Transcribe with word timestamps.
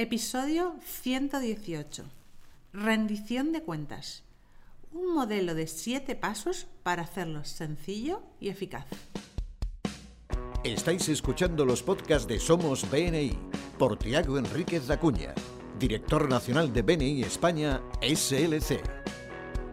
Episodio 0.00 0.76
118. 0.84 2.04
Rendición 2.72 3.50
de 3.50 3.62
cuentas. 3.64 4.22
Un 4.92 5.12
modelo 5.12 5.56
de 5.56 5.66
siete 5.66 6.14
pasos 6.14 6.68
para 6.84 7.02
hacerlo 7.02 7.42
sencillo 7.42 8.22
y 8.38 8.48
eficaz. 8.48 8.86
Estáis 10.62 11.08
escuchando 11.08 11.64
los 11.64 11.82
podcasts 11.82 12.28
de 12.28 12.38
Somos 12.38 12.88
BNI 12.88 13.36
por 13.76 13.98
Tiago 13.98 14.38
Enríquez 14.38 14.88
Acuña, 14.88 15.34
director 15.80 16.28
nacional 16.28 16.72
de 16.72 16.82
BNI 16.82 17.22
España 17.24 17.82
SLC. 18.00 18.80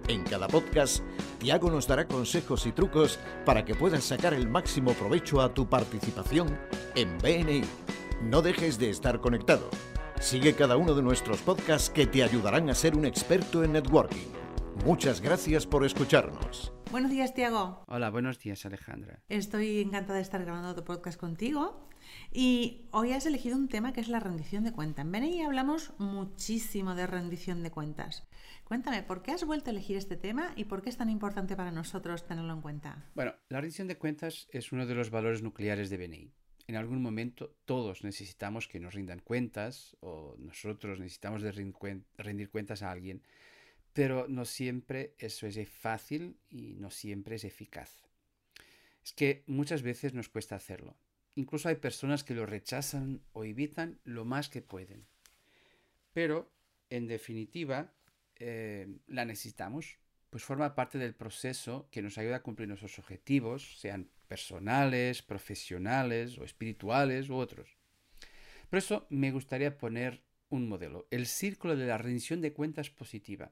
En 0.07 0.23
cada 0.23 0.47
podcast, 0.47 1.03
Tiago 1.37 1.69
nos 1.69 1.85
dará 1.85 2.07
consejos 2.07 2.65
y 2.65 2.71
trucos 2.71 3.19
para 3.45 3.63
que 3.63 3.75
puedas 3.75 4.03
sacar 4.03 4.33
el 4.33 4.49
máximo 4.49 4.93
provecho 4.93 5.39
a 5.39 5.53
tu 5.53 5.69
participación 5.69 6.57
en 6.95 7.15
BNI. 7.19 7.61
No 8.23 8.41
dejes 8.41 8.79
de 8.79 8.89
estar 8.89 9.21
conectado. 9.21 9.69
Sigue 10.19 10.55
cada 10.55 10.77
uno 10.77 10.95
de 10.95 11.03
nuestros 11.03 11.41
podcasts 11.41 11.89
que 11.89 12.07
te 12.07 12.23
ayudarán 12.23 12.69
a 12.69 12.73
ser 12.73 12.95
un 12.95 13.05
experto 13.05 13.63
en 13.63 13.73
networking. 13.73 14.27
Muchas 14.85 15.21
gracias 15.21 15.67
por 15.67 15.85
escucharnos. 15.85 16.73
Buenos 16.89 17.11
días, 17.11 17.33
Tiago. 17.33 17.83
Hola, 17.87 18.09
buenos 18.09 18.39
días, 18.39 18.65
Alejandra. 18.65 19.21
Estoy 19.29 19.81
encantada 19.81 20.15
de 20.15 20.21
estar 20.21 20.41
grabando 20.43 20.73
tu 20.73 20.83
podcast 20.83 21.19
contigo. 21.19 21.89
Y 22.31 22.87
hoy 22.91 23.11
has 23.11 23.25
elegido 23.25 23.57
un 23.57 23.67
tema 23.67 23.93
que 23.93 24.01
es 24.01 24.07
la 24.07 24.19
rendición 24.19 24.63
de 24.63 24.71
cuentas. 24.71 25.05
En 25.05 25.11
BNI 25.11 25.41
hablamos 25.43 25.93
muchísimo 25.97 26.95
de 26.95 27.07
rendición 27.07 27.61
de 27.61 27.71
cuentas. 27.71 28.27
Cuéntame, 28.63 29.03
¿por 29.03 29.21
qué 29.21 29.31
has 29.31 29.45
vuelto 29.45 29.69
a 29.69 29.73
elegir 29.73 29.97
este 29.97 30.15
tema 30.15 30.53
y 30.55 30.65
por 30.65 30.81
qué 30.81 30.89
es 30.89 30.97
tan 30.97 31.09
importante 31.09 31.55
para 31.55 31.71
nosotros 31.71 32.25
tenerlo 32.25 32.53
en 32.53 32.61
cuenta? 32.61 33.09
Bueno, 33.15 33.33
la 33.49 33.59
rendición 33.59 33.87
de 33.87 33.97
cuentas 33.97 34.47
es 34.51 34.71
uno 34.71 34.85
de 34.85 34.95
los 34.95 35.09
valores 35.09 35.43
nucleares 35.43 35.89
de 35.89 35.97
BNI 35.97 36.33
en 36.67 36.75
algún 36.75 37.01
momento 37.01 37.55
todos 37.65 38.03
necesitamos 38.03 38.67
que 38.67 38.79
nos 38.79 38.93
rindan 38.93 39.19
cuentas 39.19 39.95
o 39.99 40.35
nosotros 40.39 40.99
necesitamos 40.99 41.41
rendir 42.17 42.49
cuentas 42.49 42.81
a 42.81 42.91
alguien, 42.91 43.21
pero 43.93 44.27
no 44.27 44.45
siempre 44.45 45.13
eso 45.19 45.47
es 45.47 45.69
fácil 45.69 46.37
y 46.49 46.73
no 46.73 46.89
siempre 46.89 47.35
es 47.35 47.43
eficaz. 47.43 48.03
Es 49.03 49.13
que 49.13 49.43
muchas 49.47 49.83
veces 49.83 50.13
nos 50.13 50.29
cuesta 50.29 50.55
hacerlo. 50.55 50.97
Incluso 51.35 51.69
hay 51.69 51.75
personas 51.75 52.23
que 52.23 52.33
lo 52.33 52.45
rechazan 52.45 53.21
o 53.33 53.43
evitan 53.43 53.99
lo 54.03 54.25
más 54.25 54.49
que 54.49 54.61
pueden. 54.61 55.05
Pero, 56.13 56.51
en 56.89 57.07
definitiva, 57.07 57.93
eh, 58.37 58.87
la 59.07 59.25
necesitamos, 59.25 59.97
pues 60.29 60.43
forma 60.43 60.75
parte 60.75 60.97
del 60.97 61.13
proceso 61.13 61.87
que 61.91 62.01
nos 62.01 62.17
ayuda 62.17 62.37
a 62.37 62.41
cumplir 62.41 62.67
nuestros 62.67 62.97
objetivos, 62.99 63.79
sean 63.79 64.09
personales, 64.27 65.21
profesionales 65.21 66.37
o 66.37 66.43
espirituales 66.43 67.29
u 67.29 67.35
otros. 67.35 67.77
Por 68.69 68.79
eso 68.79 69.05
me 69.09 69.31
gustaría 69.31 69.77
poner 69.77 70.23
un 70.49 70.67
modelo, 70.67 71.07
el 71.11 71.25
círculo 71.25 71.75
de 71.75 71.87
la 71.87 71.97
rendición 71.97 72.41
de 72.41 72.53
cuentas 72.53 72.89
positiva. 72.89 73.51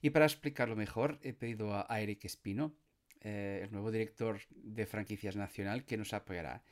Y 0.00 0.10
para 0.10 0.24
explicarlo 0.24 0.76
mejor, 0.76 1.18
he 1.22 1.32
pedido 1.32 1.74
a 1.74 2.00
Eric 2.00 2.24
Espino, 2.24 2.74
eh, 3.20 3.60
el 3.62 3.70
nuevo 3.70 3.90
director 3.90 4.40
de 4.50 4.86
franquicias 4.86 5.36
nacional, 5.36 5.84
que 5.84 5.96
nos 5.96 6.12
apoyará. 6.12 6.62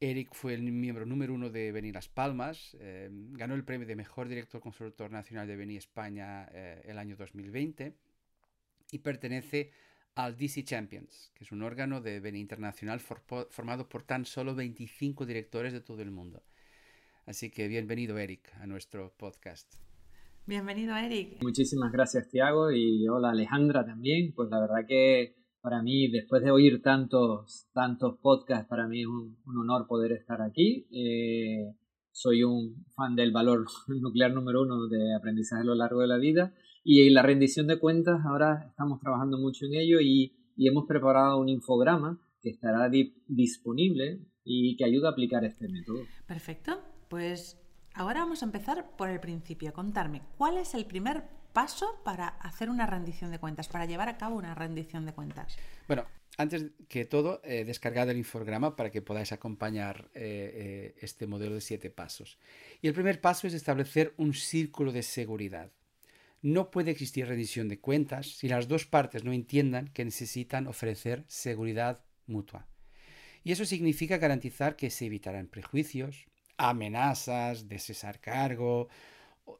Eric 0.00 0.30
fue 0.32 0.54
el 0.54 0.62
miembro 0.62 1.06
número 1.06 1.32
uno 1.32 1.48
de 1.48 1.70
Beni 1.70 1.92
Las 1.92 2.08
Palmas, 2.08 2.76
eh, 2.80 3.08
ganó 3.12 3.54
el 3.54 3.62
premio 3.62 3.86
de 3.86 3.94
mejor 3.94 4.26
director 4.26 4.60
consultor 4.60 5.12
nacional 5.12 5.46
de 5.46 5.54
Beni 5.54 5.76
España 5.76 6.48
eh, 6.52 6.82
el 6.86 6.98
año 6.98 7.14
2020 7.14 7.94
y 8.90 8.98
pertenece 8.98 9.70
al 10.14 10.36
DC 10.36 10.64
Champions, 10.64 11.30
que 11.34 11.44
es 11.44 11.52
un 11.52 11.62
órgano 11.62 12.00
de 12.00 12.38
internacional 12.38 13.00
formado 13.00 13.88
por 13.88 14.02
tan 14.02 14.24
solo 14.24 14.54
25 14.54 15.26
directores 15.26 15.72
de 15.72 15.80
todo 15.80 16.02
el 16.02 16.10
mundo. 16.10 16.42
Así 17.26 17.50
que 17.50 17.68
bienvenido, 17.68 18.18
Eric, 18.18 18.52
a 18.60 18.66
nuestro 18.66 19.14
podcast. 19.16 19.72
Bienvenido, 20.44 20.96
Eric. 20.96 21.40
Muchísimas 21.40 21.92
gracias, 21.92 22.28
Tiago, 22.28 22.72
y 22.72 23.06
hola, 23.08 23.30
Alejandra 23.30 23.86
también. 23.86 24.32
Pues 24.34 24.50
la 24.50 24.60
verdad 24.60 24.84
que 24.88 25.36
para 25.60 25.82
mí, 25.82 26.10
después 26.10 26.42
de 26.42 26.50
oír 26.50 26.82
tantos, 26.82 27.68
tantos 27.72 28.18
podcasts, 28.18 28.68
para 28.68 28.88
mí 28.88 29.02
es 29.02 29.06
un, 29.06 29.36
honor 29.46 29.86
poder 29.86 30.12
estar 30.12 30.42
aquí. 30.42 30.88
Eh, 30.90 31.72
soy 32.10 32.42
un 32.42 32.84
fan 33.02 33.16
del 33.16 33.32
valor 33.32 33.66
nuclear 33.88 34.32
número 34.32 34.62
uno 34.62 34.86
de 34.86 35.14
aprendizaje 35.14 35.62
a 35.62 35.64
lo 35.64 35.74
largo 35.74 36.00
de 36.00 36.06
la 36.06 36.18
vida 36.18 36.52
y 36.84 37.10
la 37.10 37.22
rendición 37.22 37.66
de 37.66 37.78
cuentas, 37.78 38.24
ahora 38.26 38.66
estamos 38.68 39.00
trabajando 39.00 39.38
mucho 39.38 39.66
en 39.66 39.74
ello 39.74 40.00
y, 40.00 40.36
hemos 40.58 40.84
preparado 40.86 41.38
un 41.38 41.48
infograma 41.48 42.20
que 42.40 42.50
estará 42.50 42.88
disponible 43.26 44.20
y 44.44 44.76
que 44.76 44.84
ayuda 44.84 45.08
a 45.08 45.12
aplicar 45.12 45.44
este 45.44 45.66
método. 45.66 46.04
Perfecto. 46.26 46.80
Pues 47.08 47.58
ahora 47.94 48.20
vamos 48.20 48.42
a 48.42 48.46
empezar 48.46 48.94
por 48.96 49.08
el 49.08 49.18
principio. 49.18 49.72
Contarme, 49.72 50.22
¿cuál 50.36 50.58
es 50.58 50.74
el 50.74 50.84
primer 50.84 51.24
paso 51.52 51.86
para 52.04 52.28
hacer 52.28 52.70
una 52.70 52.86
rendición 52.86 53.32
de 53.32 53.40
cuentas, 53.40 53.68
para 53.68 53.86
llevar 53.86 54.08
a 54.08 54.18
cabo 54.18 54.36
una 54.36 54.54
rendición 54.54 55.04
de 55.04 55.14
cuentas? 55.14 55.56
Bueno, 55.88 56.04
antes 56.38 56.70
que 56.88 57.04
todo, 57.04 57.40
eh, 57.44 57.64
descargad 57.64 58.08
el 58.10 58.16
infograma 58.16 58.74
para 58.74 58.90
que 58.90 59.02
podáis 59.02 59.32
acompañar 59.32 60.10
eh, 60.14 60.94
eh, 60.94 60.94
este 61.00 61.26
modelo 61.26 61.54
de 61.54 61.60
siete 61.60 61.90
pasos. 61.90 62.38
Y 62.80 62.88
el 62.88 62.94
primer 62.94 63.20
paso 63.20 63.46
es 63.46 63.54
establecer 63.54 64.14
un 64.16 64.32
círculo 64.32 64.92
de 64.92 65.02
seguridad. 65.02 65.70
No 66.40 66.70
puede 66.70 66.90
existir 66.90 67.26
rendición 67.26 67.68
de 67.68 67.80
cuentas 67.80 68.26
si 68.26 68.48
las 68.48 68.66
dos 68.66 68.86
partes 68.86 69.24
no 69.24 69.32
entiendan 69.32 69.88
que 69.88 70.04
necesitan 70.04 70.66
ofrecer 70.66 71.24
seguridad 71.28 72.04
mutua. 72.26 72.66
Y 73.44 73.52
eso 73.52 73.64
significa 73.64 74.18
garantizar 74.18 74.76
que 74.76 74.90
se 74.90 75.06
evitarán 75.06 75.48
prejuicios, 75.48 76.26
amenazas 76.56 77.68
de 77.68 77.78
cesar 77.78 78.20
cargo 78.20 78.88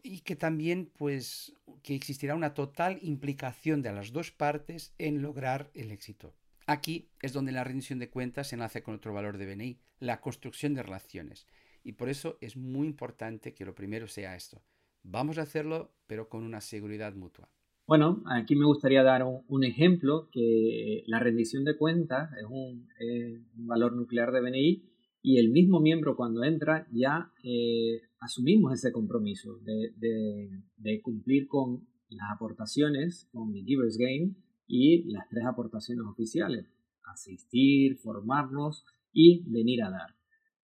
y 0.02 0.20
que 0.20 0.36
también 0.36 0.90
pues 0.96 1.52
que 1.82 1.94
existirá 1.94 2.34
una 2.34 2.54
total 2.54 2.98
implicación 3.02 3.82
de 3.82 3.92
las 3.92 4.12
dos 4.12 4.30
partes 4.30 4.94
en 4.98 5.20
lograr 5.20 5.70
el 5.74 5.90
éxito. 5.90 6.34
Aquí 6.66 7.10
es 7.20 7.32
donde 7.32 7.52
la 7.52 7.64
rendición 7.64 7.98
de 7.98 8.10
cuentas 8.10 8.48
se 8.48 8.56
enlace 8.56 8.82
con 8.82 8.94
otro 8.94 9.12
valor 9.12 9.38
de 9.38 9.46
BNI, 9.46 9.78
la 9.98 10.20
construcción 10.20 10.74
de 10.74 10.82
relaciones. 10.82 11.46
Y 11.84 11.92
por 11.92 12.08
eso 12.08 12.38
es 12.40 12.56
muy 12.56 12.86
importante 12.86 13.54
que 13.54 13.64
lo 13.64 13.74
primero 13.74 14.06
sea 14.06 14.36
esto, 14.36 14.62
Vamos 15.04 15.38
a 15.38 15.42
hacerlo, 15.42 15.90
pero 16.06 16.28
con 16.28 16.44
una 16.44 16.60
seguridad 16.60 17.14
mutua. 17.14 17.48
Bueno, 17.86 18.22
aquí 18.26 18.54
me 18.54 18.66
gustaría 18.66 19.02
dar 19.02 19.24
un, 19.24 19.64
ejemplo 19.64 20.28
que 20.30 21.02
la 21.06 21.18
rendición 21.18 21.64
de 21.64 21.76
cuentas 21.76 22.30
es 22.38 22.46
un, 22.48 22.88
valor 23.54 23.94
nuclear 23.94 24.30
de 24.30 24.40
BNI 24.40 24.82
y 25.22 25.38
el 25.38 25.50
mismo 25.50 25.80
miembro 25.80 26.16
cuando 26.16 26.44
entra 26.44 26.86
ya 26.92 27.32
eh, 27.42 28.02
asumimos 28.20 28.72
ese 28.72 28.92
compromiso 28.92 29.58
de, 29.58 31.02
cumplir 31.02 31.48
con 31.48 31.86
las 32.08 32.30
aportaciones, 32.30 33.28
con 33.32 33.54
el 33.56 33.64
Giver's 33.64 33.98
Game 33.98 34.34
y 34.66 35.10
las 35.12 35.28
tres 35.28 35.44
aportaciones 35.44 36.06
oficiales, 36.06 36.66
asistir, 37.04 37.98
formarnos 37.98 38.84
y 39.12 39.42
venir 39.50 39.82
a 39.82 39.90
dar. 39.90 40.14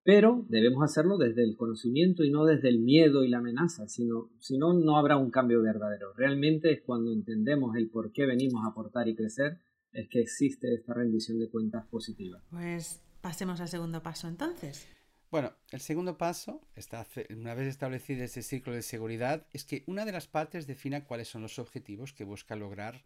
Pero 0.03 0.47
debemos 0.49 0.83
hacerlo 0.83 1.19
desde 1.19 1.45
el 1.45 1.57
conocimiento 1.57 2.25
y 2.25 2.31
no 2.31 2.47
desde 2.47 2.71
el 2.71 2.79
miedo 2.79 3.25
y 3.25 3.29
la 3.29 3.39
amenaza, 3.39 3.89
sino, 3.89 4.31
si 4.39 4.57
no, 4.57 4.73
no 4.73 4.97
habrá 4.97 5.19
un 5.19 5.31
cambio 5.31 5.61
verdadero. 5.61 6.15
Realmente 6.15 6.73
es 6.73 6.81
cuando 6.81 7.13
entendemos 7.13 7.77
el 7.77 7.91
por 7.91 8.13
qué 8.13 8.25
venimos 8.25 8.65
a 8.65 8.71
aportar 8.71 9.07
y 9.09 9.15
crecer, 9.15 9.59
es 9.93 10.09
que 10.09 10.21
existe 10.21 10.73
esta 10.73 10.95
rendición 10.95 11.39
de 11.39 11.51
cuentas 11.51 11.87
positiva. 11.89 12.43
Pues 12.51 13.03
pasemos 13.21 13.61
al 13.61 13.69
segundo 13.69 14.03
paso 14.03 14.29
entonces. 14.29 14.89
Bueno, 15.31 15.53
el 15.73 15.81
segundo 15.81 16.17
paso, 16.17 16.63
está, 16.75 17.07
una 17.29 17.53
vez 17.53 17.69
establecido 17.69 18.25
ese 18.25 18.41
ciclo 18.41 18.73
de 18.73 18.81
seguridad, 18.81 19.47
es 19.53 19.65
que 19.65 19.85
una 19.87 20.07
de 20.07 20.13
las 20.13 20.27
partes 20.27 20.67
defina 20.67 21.05
cuáles 21.05 21.29
son 21.29 21.43
los 21.43 21.59
objetivos 21.59 22.15
que 22.15 22.25
busca 22.25 22.57
lograr 22.57 23.05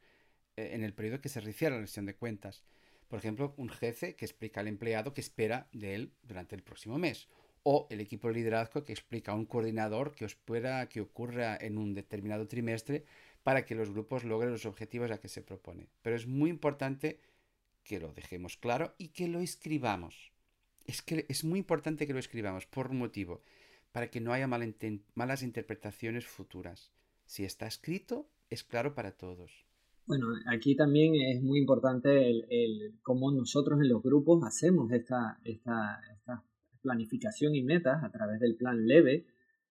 en 0.56 0.84
el 0.84 0.94
periodo 0.94 1.20
que 1.20 1.28
se 1.28 1.40
refiere 1.40 1.72
la 1.72 1.78
rendición 1.78 2.06
de 2.06 2.16
cuentas. 2.16 2.62
Por 3.08 3.18
ejemplo, 3.18 3.54
un 3.56 3.68
jefe 3.68 4.16
que 4.16 4.24
explica 4.24 4.60
al 4.60 4.68
empleado 4.68 5.12
qué 5.12 5.20
espera 5.20 5.68
de 5.72 5.94
él 5.94 6.12
durante 6.22 6.54
el 6.54 6.62
próximo 6.62 6.98
mes. 6.98 7.28
O 7.62 7.86
el 7.90 8.00
equipo 8.00 8.28
de 8.28 8.34
liderazgo 8.34 8.84
que 8.84 8.92
explica 8.92 9.32
a 9.32 9.34
un 9.34 9.46
coordinador 9.46 10.14
qué 10.14 10.24
espera 10.24 10.88
que 10.88 11.00
ocurra 11.00 11.56
en 11.60 11.78
un 11.78 11.94
determinado 11.94 12.48
trimestre 12.48 13.04
para 13.42 13.64
que 13.64 13.74
los 13.74 13.90
grupos 13.90 14.24
logren 14.24 14.50
los 14.50 14.66
objetivos 14.66 15.10
a 15.10 15.18
que 15.18 15.28
se 15.28 15.42
propone. 15.42 15.88
Pero 16.02 16.16
es 16.16 16.26
muy 16.26 16.50
importante 16.50 17.20
que 17.84 18.00
lo 18.00 18.12
dejemos 18.12 18.56
claro 18.56 18.94
y 18.98 19.08
que 19.08 19.28
lo 19.28 19.40
escribamos. 19.40 20.32
Es 20.86 21.02
que 21.02 21.26
es 21.28 21.44
muy 21.44 21.58
importante 21.58 22.06
que 22.06 22.12
lo 22.12 22.18
escribamos 22.18 22.66
por 22.66 22.90
un 22.90 22.98
motivo, 22.98 23.42
para 23.92 24.10
que 24.10 24.20
no 24.20 24.32
haya 24.32 24.48
malas 24.48 25.42
interpretaciones 25.42 26.26
futuras. 26.26 26.92
Si 27.26 27.44
está 27.44 27.66
escrito, 27.66 28.28
es 28.50 28.64
claro 28.64 28.94
para 28.94 29.12
todos. 29.12 29.66
Bueno, 30.04 30.26
aquí 30.46 30.74
también 30.74 31.14
es 31.14 31.42
muy 31.42 31.60
importante 31.60 32.28
el, 32.28 32.98
cómo 33.02 33.30
nosotros 33.30 33.80
en 33.80 33.88
los 33.88 34.02
grupos 34.02 34.42
hacemos 34.44 34.90
esta, 34.90 35.38
esta, 35.44 36.00
esta 36.12 36.44
planificación 36.82 37.54
y 37.54 37.62
metas 37.62 38.02
a 38.02 38.10
través 38.10 38.40
del 38.40 38.56
plan 38.56 38.84
leve 38.84 39.26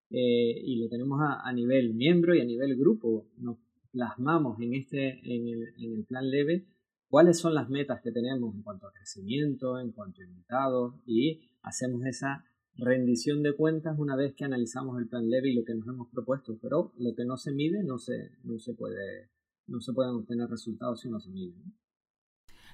eh, 0.10 0.62
y 0.64 0.78
lo 0.78 0.88
tenemos 0.88 1.20
a, 1.22 1.52
nivel 1.54 1.94
miembro 1.94 2.34
y 2.34 2.40
a 2.40 2.46
nivel 2.46 2.78
grupo. 2.78 3.28
Nos 3.38 3.58
plasmamos 3.92 4.60
en, 4.62 4.74
este, 4.74 5.20
en, 5.24 5.48
el, 5.50 5.74
en 5.78 5.96
el 5.96 6.06
plan 6.06 6.30
leve 6.30 6.66
cuáles 7.10 7.38
son 7.38 7.54
las 7.54 7.70
metas 7.70 8.02
que 8.02 8.14
tenemos 8.14 8.56
en 8.56 8.64
cuanto 8.64 8.88
a 8.88 8.94
crecimiento, 8.94 9.80
en 9.80 9.92
cuanto 9.92 10.22
a 10.22 10.26
invitados 10.26 10.96
y 11.06 11.42
hacemos 11.62 12.06
esa 12.06 12.46
rendición 12.76 13.44
de 13.44 13.54
cuentas 13.54 14.00
una 14.00 14.16
vez 14.16 14.34
que 14.34 14.46
analizamos 14.46 14.98
el 14.98 15.10
plan 15.10 15.30
leve 15.30 15.50
y 15.50 15.56
lo 15.56 15.66
que 15.66 15.76
nos 15.76 15.88
hemos 15.90 16.08
propuesto, 16.10 16.58
pero 16.62 16.94
lo 16.98 17.14
que 17.16 17.26
no 17.26 17.36
se 17.36 17.52
mide 17.52 17.84
no 17.84 17.98
se, 17.98 18.32
no 18.46 18.58
se 18.60 18.74
puede 18.74 19.30
no 19.72 19.82
se 19.82 19.94
pueden 19.94 20.16
obtener 20.16 20.50
resultados 20.50 21.02
si 21.02 21.10
no 21.10 21.20
se. 21.20 21.30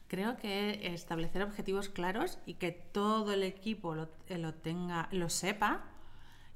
Creo 0.08 0.38
que 0.38 0.94
establecer 0.94 1.44
objetivos 1.44 1.90
claros 1.90 2.40
y 2.46 2.56
que 2.56 2.72
todo 2.72 3.34
el 3.34 3.44
equipo 3.44 3.96
lo, 3.96 4.10
eh, 4.28 4.38
lo, 4.38 4.54
tenga, 4.54 5.10
lo 5.12 5.30
sepa 5.30 5.92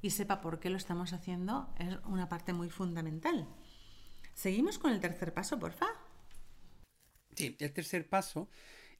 y 0.00 0.10
sepa 0.10 0.40
por 0.40 0.58
qué 0.58 0.70
lo 0.70 0.76
estamos 0.76 1.12
haciendo 1.12 1.72
es 1.78 1.96
una 2.06 2.28
parte 2.28 2.52
muy 2.52 2.70
fundamental. 2.70 3.46
Seguimos 4.34 4.78
con 4.78 4.92
el 4.92 5.00
tercer 5.00 5.34
paso, 5.34 5.58
porfa. 5.58 5.86
Sí, 7.36 7.56
el 7.60 7.72
tercer 7.72 8.08
paso 8.08 8.48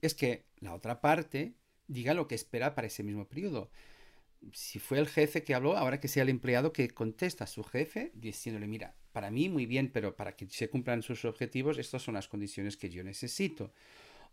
es 0.01 0.15
que 0.15 0.47
la 0.59 0.75
otra 0.75 1.01
parte 1.01 1.57
diga 1.87 2.15
lo 2.15 2.29
que 2.29 2.35
espera 2.35 2.75
para 2.75 2.87
ese 2.87 3.03
mismo 3.03 3.27
periodo. 3.27 3.71
Si 4.53 4.79
fue 4.79 4.99
el 4.99 5.09
jefe 5.09 5.45
que 5.45 5.55
habló, 5.55 5.77
ahora 5.77 6.01
que 6.01 6.09
sea 6.09 6.25
el 6.25 6.29
empleado 6.29 6.73
que 6.73 6.91
contesta 6.91 7.45
a 7.45 7.47
su 7.47 7.63
jefe 7.63 8.11
diciéndole, 8.15 8.67
mira, 8.67 8.97
para 9.13 9.31
mí 9.31 9.49
muy 9.49 9.67
bien, 9.67 9.91
pero 9.93 10.17
para 10.17 10.35
que 10.37 10.47
se 10.49 10.69
cumplan 10.69 11.03
sus 11.03 11.25
objetivos, 11.25 11.79
estas 11.79 12.03
son 12.03 12.15
las 12.15 12.29
condiciones 12.29 12.77
que 12.77 12.91
yo 12.91 13.05
necesito. 13.05 13.73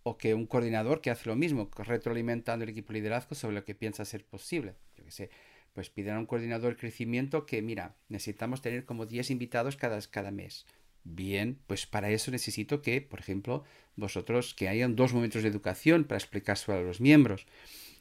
O 0.03 0.17
que 0.17 0.33
un 0.33 0.45
coordinador 0.45 1.01
que 1.01 1.09
hace 1.09 1.27
lo 1.27 1.35
mismo, 1.35 1.69
retroalimentando 1.75 2.63
el 2.63 2.69
equipo 2.69 2.93
de 2.93 2.99
liderazgo 2.99 3.35
sobre 3.35 3.55
lo 3.55 3.65
que 3.65 3.75
piensa 3.75 4.05
ser 4.05 4.23
posible. 4.25 4.75
Yo 4.95 5.03
que 5.03 5.11
sé, 5.11 5.29
pues 5.73 5.89
piden 5.89 6.15
a 6.15 6.19
un 6.19 6.25
coordinador 6.25 6.77
crecimiento 6.77 7.45
que, 7.45 7.61
mira, 7.61 7.95
necesitamos 8.07 8.61
tener 8.61 8.85
como 8.85 9.05
10 9.05 9.31
invitados 9.31 9.75
cada, 9.77 10.31
mes. 10.31 10.65
Bien, 11.03 11.59
pues 11.67 11.85
para 11.85 12.09
eso 12.11 12.31
necesito 12.31 12.81
que, 12.81 13.01
por 13.01 13.19
ejemplo, 13.19 13.63
vosotros, 13.95 14.53
que 14.53 14.67
hayan 14.67 14.95
dos 14.95 15.13
momentos 15.13 15.43
de 15.43 15.49
educación 15.49 16.03
para 16.03 16.17
explicárselo 16.17 16.77
a 16.77 16.81
los 16.81 17.01
miembros. 17.01 17.45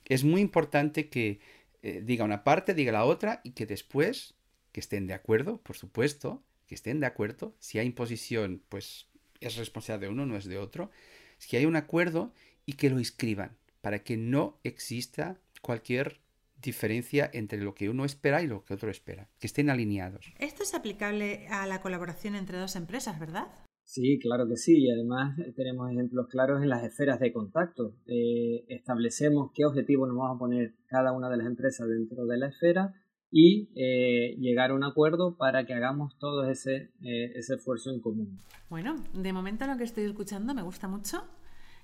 Es 0.05 0.25
muy 0.25 0.41
importante 0.41 1.09
que 1.09 1.41
eh, 1.83 2.03
diga 2.05 2.25
una 2.25 2.45
parte, 2.45 2.75
diga 2.75 2.93
la 2.93 3.05
otra 3.05 3.41
y 3.45 3.53
que 3.53 3.67
después, 3.67 4.35
que 4.73 4.81
estén 4.81 5.07
de 5.07 5.15
acuerdo, 5.15 5.59
por 5.63 5.77
supuesto, 5.77 6.43
que 6.69 6.77
estén 6.77 7.01
de 7.01 7.07
acuerdo. 7.07 7.57
Si 7.59 7.79
hay 7.79 7.87
imposición, 7.87 8.63
pues 8.69 9.09
es 9.41 9.57
responsabilidad 9.57 10.09
de 10.09 10.13
uno, 10.13 10.27
no 10.27 10.37
es 10.37 10.45
de 10.45 10.59
otro. 10.59 10.91
Si 11.39 11.57
hay 11.57 11.65
un 11.65 11.77
acuerdo 11.77 12.33
y 12.67 12.75
que 12.75 12.91
lo 12.91 12.99
escriban 12.99 13.57
para 13.81 14.01
que 14.01 14.17
no 14.17 14.61
exista 14.63 15.41
cualquier 15.63 16.21
diferencia 16.61 17.31
entre 17.33 17.61
lo 17.61 17.75
que 17.75 17.89
uno 17.89 18.05
espera 18.05 18.43
y 18.43 18.47
lo 18.47 18.65
que 18.65 18.75
otro 18.75 18.91
espera, 18.91 19.29
que 19.39 19.47
estén 19.47 19.71
alineados. 19.71 20.27
Esto 20.39 20.63
es 20.63 20.75
aplicable 20.75 21.47
a 21.49 21.67
la 21.67 21.81
colaboración 21.81 22.35
entre 22.35 22.59
dos 22.59 22.77
empresas, 22.77 23.19
¿verdad? 23.19 23.47
Sí, 23.85 24.19
claro 24.19 24.47
que 24.47 24.57
sí, 24.57 24.77
y 24.77 24.91
además 24.91 25.39
tenemos 25.57 25.91
ejemplos 25.91 26.27
claros 26.29 26.63
en 26.63 26.69
las 26.69 26.85
esferas 26.85 27.21
de 27.21 27.33
contacto. 27.33 27.95
Eh, 28.07 28.67
establecemos 28.69 29.53
qué 29.55 29.65
objetivo 29.65 30.07
nos 30.07 30.17
vamos 30.17 30.37
a 30.37 30.39
poner 30.39 30.75
cada 30.89 31.13
una 31.13 31.31
de 31.31 31.39
las 31.39 31.47
empresas 31.47 31.89
dentro 31.89 32.27
de 32.27 32.37
la 32.37 32.49
esfera 32.49 32.93
y 33.31 33.69
eh, 33.77 34.37
llegar 34.39 34.71
a 34.71 34.75
un 34.75 34.85
acuerdo 34.85 35.37
para 35.37 35.67
que 35.67 35.75
hagamos 35.75 36.19
todo 36.19 36.49
ese, 36.49 36.91
ese 37.01 37.55
esfuerzo 37.55 37.91
en 37.91 38.01
común. 38.01 38.41
Bueno, 38.71 38.97
de 39.15 39.33
momento 39.33 39.67
lo 39.67 39.77
que 39.77 39.85
estoy 39.85 40.05
escuchando 40.05 40.55
me 40.55 40.63
gusta 40.63 40.89
mucho. 40.89 41.25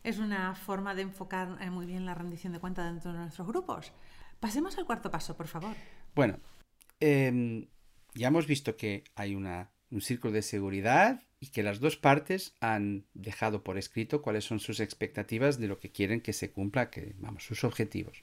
Es 0.03 0.19
una 0.19 0.55
forma 0.55 0.95
de 0.95 1.03
enfocar 1.03 1.59
muy 1.71 1.87
bien 1.87 2.05
la 2.05 2.15
rendición 2.15 2.53
de 2.53 2.61
cuentas 2.61 2.93
dentro 2.93 3.13
de 3.13 3.19
nuestros 3.19 3.47
grupos. 3.49 3.93
Pasemos 4.39 4.77
al 4.77 4.85
cuarto 4.85 5.11
paso, 5.11 5.35
por 5.37 5.47
favor. 5.47 5.75
Bueno, 6.15 6.39
em, 7.01 7.67
ya 8.15 8.29
hemos 8.29 8.47
visto 8.47 8.77
que 8.77 9.05
hay 9.15 9.35
una, 9.35 9.73
un 9.91 10.03
círculo 10.03 10.35
de 10.35 10.43
seguridad 10.43 11.23
y 11.41 11.49
que 11.49 11.63
las 11.63 11.81
dos 11.81 11.97
partes 11.97 12.55
han 12.61 13.07
dejado 13.15 13.65
por 13.65 13.79
escrito 13.79 14.21
cuáles 14.21 14.45
son 14.45 14.61
sus 14.61 14.81
expectativas 14.81 15.59
de 15.59 15.69
lo 15.69 15.79
que 15.79 15.91
quieren 15.91 16.21
que 16.21 16.33
se 16.35 16.53
cumpla, 16.53 16.91
que 16.91 17.15
vamos, 17.19 17.45
sus 17.45 17.65
objetivos. 17.65 18.23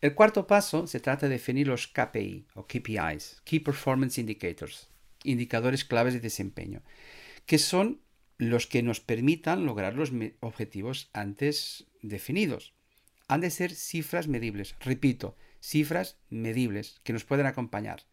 El 0.00 0.14
cuarto 0.14 0.46
paso 0.46 0.86
se 0.86 1.00
trata 1.00 1.26
de 1.26 1.32
definir 1.32 1.66
los 1.66 1.88
KPI 1.88 2.46
o 2.54 2.68
KPIs, 2.68 3.42
Key 3.44 3.58
Performance 3.58 4.18
Indicators, 4.18 4.90
indicadores 5.24 5.84
claves 5.84 6.14
de 6.14 6.20
desempeño, 6.20 6.84
que 7.46 7.58
son 7.58 8.00
los 8.36 8.68
que 8.68 8.84
nos 8.84 9.00
permitan 9.00 9.66
lograr 9.66 9.94
los 9.94 10.12
objetivos 10.38 11.10
antes 11.12 11.88
definidos. 12.00 12.74
Han 13.26 13.40
de 13.40 13.50
ser 13.50 13.72
cifras 13.72 14.28
medibles, 14.28 14.76
repito, 14.78 15.36
cifras 15.60 16.16
medibles 16.30 17.00
que 17.02 17.12
nos 17.12 17.24
pueden 17.24 17.46
acompañar. 17.46 18.06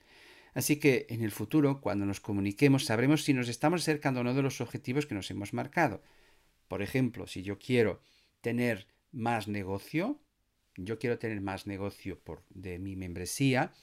Así 0.56 0.78
que 0.78 1.06
en 1.10 1.24
el 1.24 1.32
futuro, 1.32 1.82
cuando 1.82 2.08
nos 2.08 2.20
comuniquemos, 2.20 2.86
sabremos 2.86 3.24
si 3.24 3.34
nos 3.34 3.48
estamos 3.48 3.82
acercando 3.82 4.22
o 4.22 4.24
no 4.24 4.34
de 4.34 4.42
los 4.42 4.60
objetivos 4.60 5.06
que 5.06 5.14
nos 5.14 5.30
hemos 5.30 5.54
marcado. 5.54 6.02
Por 6.68 6.82
ejemplo, 6.82 7.28
si 7.28 7.44
yo 7.44 7.60
quiero 7.60 8.02
tener 8.42 8.88
más 9.12 9.48
negocio, 9.48 10.20
yo 10.76 11.00
quiero 11.00 11.18
tener 11.18 11.42
más 11.42 11.68
negocio 11.68 12.20
por, 12.20 12.44
de 12.50 12.80
mi 12.80 12.96
membresía, 12.96 13.74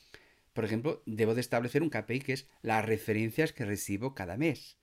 por 0.53 0.65
ejemplo, 0.65 1.03
debo 1.07 1.35
de 1.35 1.41
establecer 1.41 1.83
un 1.83 1.91
KPI 1.91 2.21
que 2.21 2.33
es 2.35 2.49
las 2.61 2.85
referencias 2.85 3.53
que 3.53 3.65
recibo 3.65 4.15
cada 4.15 4.37
mes. 4.37 4.77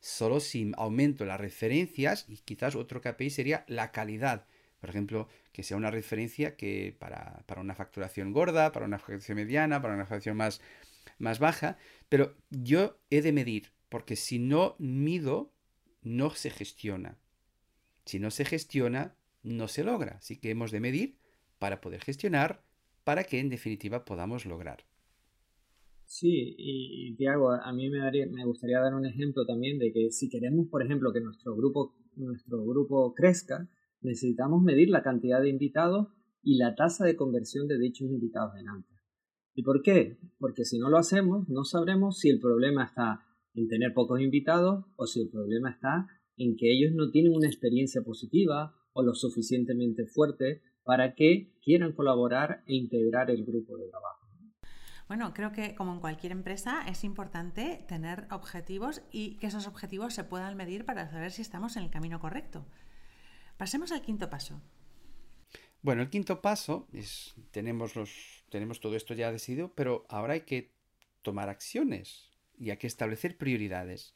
Solo 0.00 0.38
si 0.40 0.70
aumento 0.76 1.24
las 1.24 1.40
referencias, 1.40 2.26
y 2.28 2.36
quizás 2.36 2.74
otro 2.74 3.00
KPI 3.00 3.30
sería 3.30 3.64
la 3.68 3.90
calidad 3.90 4.46
por 4.84 4.90
ejemplo, 4.90 5.28
que 5.50 5.62
sea 5.62 5.78
una 5.78 5.90
referencia 5.90 6.56
que 6.56 6.94
para, 6.98 7.42
una 7.56 7.74
facturación 7.74 8.34
gorda, 8.34 8.70
para 8.70 8.84
una 8.84 8.98
facturación 8.98 9.36
mediana, 9.36 9.80
para 9.80 9.94
una 9.94 10.04
facturación 10.04 10.36
más, 10.36 10.60
más 11.16 11.38
baja, 11.38 11.78
pero 12.10 12.36
yo 12.50 12.98
he 13.08 13.22
de 13.22 13.32
medir, 13.32 13.72
porque 13.88 14.14
si 14.14 14.38
no 14.38 14.76
mido, 14.78 15.54
no 16.02 16.28
se 16.34 16.50
gestiona. 16.50 17.16
Si 18.04 18.18
no 18.18 18.30
se 18.30 18.44
gestiona, 18.44 19.16
no 19.42 19.68
se 19.68 19.84
logra. 19.84 20.18
Así 20.18 20.36
que 20.36 20.50
hemos 20.50 20.70
de 20.70 20.80
medir 20.80 21.16
para 21.64 21.80
poder 21.80 22.02
gestionar, 22.02 22.62
para 23.04 23.24
que 23.24 23.38
en 23.40 23.48
definitiva 23.48 24.04
podamos 24.04 24.44
lograr. 24.44 24.84
Sí, 26.04 26.54
y, 26.58 27.16
Tiago, 27.16 27.52
a 27.52 27.72
mí 27.72 27.88
me, 27.88 28.44
gustaría 28.44 28.80
dar 28.80 28.94
un 28.94 29.06
ejemplo 29.06 29.46
también 29.46 29.78
de 29.78 29.90
que 29.90 30.10
si 30.10 30.28
queremos, 30.28 30.68
por 30.68 30.82
ejemplo, 30.82 31.10
que 31.10 31.22
nuestro 31.22 31.56
grupo, 31.56 31.96
nuestro 32.16 32.62
grupo 32.66 33.14
crezca, 33.14 33.66
necesitamos 34.02 34.62
medir 34.62 34.90
la 34.90 35.02
cantidad 35.02 35.40
de 35.40 35.48
invitados 35.48 36.08
y 36.42 36.58
la 36.58 36.74
tasa 36.74 37.06
de 37.06 37.16
conversión 37.16 37.66
de 37.66 37.78
dichos 37.78 38.10
invitados 38.10 38.52
en 38.60 38.68
ANTA. 38.68 39.02
¿Y 39.54 39.62
por 39.62 39.80
qué? 39.80 40.18
Porque 40.38 40.66
si 40.66 40.78
no 40.78 40.90
lo 40.90 40.98
hacemos, 40.98 41.48
no 41.48 41.64
sabremos 41.64 42.18
si 42.18 42.28
el 42.28 42.40
problema 42.40 42.84
está 42.84 43.24
en 43.54 43.68
tener 43.68 43.94
pocos 43.94 44.20
invitados 44.20 44.84
o 44.96 45.06
si 45.06 45.22
el 45.22 45.30
problema 45.30 45.70
está 45.70 46.08
en 46.36 46.56
que 46.56 46.70
ellos 46.70 46.92
no 46.94 47.10
tienen 47.10 47.32
una 47.34 47.48
experiencia 47.48 48.02
positiva 48.02 48.74
o 48.92 49.02
lo 49.02 49.14
suficientemente 49.14 50.04
fuerte 50.04 50.60
para 50.84 51.14
que 51.14 51.52
quieran 51.62 51.92
colaborar 51.92 52.62
e 52.66 52.74
integrar 52.74 53.30
el 53.30 53.44
grupo 53.44 53.76
de 53.76 53.88
trabajo. 53.88 54.24
Bueno, 55.08 55.34
creo 55.34 55.52
que 55.52 55.74
como 55.74 55.92
en 55.92 56.00
cualquier 56.00 56.32
empresa 56.32 56.82
es 56.88 57.04
importante 57.04 57.84
tener 57.88 58.26
objetivos 58.30 59.02
y 59.10 59.36
que 59.36 59.48
esos 59.48 59.66
objetivos 59.66 60.14
se 60.14 60.24
puedan 60.24 60.56
medir 60.56 60.84
para 60.84 61.10
saber 61.10 61.30
si 61.30 61.42
estamos 61.42 61.76
en 61.76 61.82
el 61.82 61.90
camino 61.90 62.20
correcto. 62.20 62.66
Pasemos 63.58 63.92
al 63.92 64.02
quinto 64.02 64.30
paso. 64.30 64.62
Bueno, 65.82 66.00
el 66.00 66.08
quinto 66.08 66.40
paso 66.40 66.88
es, 66.94 67.34
tenemos, 67.50 67.94
los, 67.94 68.44
tenemos 68.48 68.80
todo 68.80 68.96
esto 68.96 69.12
ya 69.12 69.30
decidido, 69.30 69.74
pero 69.74 70.06
ahora 70.08 70.32
hay 70.32 70.40
que 70.42 70.72
tomar 71.20 71.50
acciones 71.50 72.30
y 72.58 72.70
hay 72.70 72.78
que 72.78 72.86
establecer 72.86 73.36
prioridades. 73.36 74.14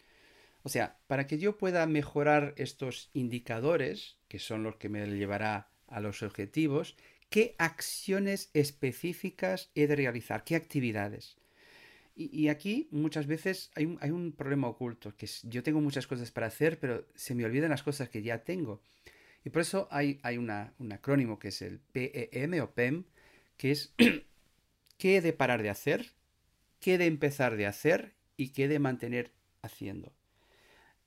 O 0.63 0.71
sea, 0.71 0.99
para 1.07 1.27
que 1.27 1.39
yo 1.39 1.59
pueda 1.59 1.87
mejorar 1.87 2.55
estos 2.57 3.11
indicadores, 3.13 4.19
que 4.29 4.39
son 4.39 4.63
los 4.63 4.77
que 4.77 4.89
me 4.89 5.07
llevará 5.07 5.68
a 5.89 6.01
los 6.01 6.23
objetivos, 6.23 6.97
¿qué 7.31 7.55
acciones 7.59 8.51
específicas 8.55 9.71
he 9.75 9.87
de 9.87 9.97
realizar? 9.97 10.45
¿Qué 10.45 10.57
actividades? 10.57 11.37
Y, 12.21 12.49
aquí 12.49 12.89
muchas 12.91 13.29
veces 13.29 13.71
hay 13.77 13.85
un, 13.87 13.97
hay 14.01 14.11
un 14.11 14.33
problema 14.33 14.67
oculto, 14.67 15.17
que 15.17 15.29
yo 15.45 15.63
tengo 15.63 15.81
muchas 15.81 16.09
cosas 16.09 16.33
para 16.33 16.49
hacer, 16.49 16.81
pero 16.81 17.07
se 17.15 17.33
me 17.37 17.45
olvidan 17.45 17.71
las 17.71 17.85
cosas 17.85 18.09
que 18.09 18.23
ya 18.23 18.43
tengo. 18.43 18.83
Y 19.45 19.51
por 19.51 19.63
eso 19.63 19.87
hay, 19.93 20.19
hay 20.25 20.37
un 20.37 20.51
acrónimo 20.51 21.39
que 21.39 21.49
es 21.49 21.63
el 21.63 21.79
PEM 21.79 22.61
o 22.61 22.73
PEM, 22.73 23.05
que 23.57 23.71
es 23.71 23.95
qué 24.99 25.17
he 25.17 25.21
de 25.21 25.33
parar 25.33 25.63
de 25.63 25.71
hacer, 25.71 26.13
qué 26.81 26.95
he 26.95 26.99
de 26.99 27.07
empezar 27.07 27.57
de 27.57 27.67
hacer 27.67 28.15
y 28.37 28.49
qué 28.49 28.65
he 28.65 28.69
de 28.69 28.81
mantener 28.81 29.31
haciendo. 29.63 30.13